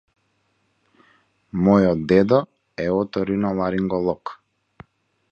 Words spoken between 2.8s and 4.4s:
е оториноларинголог.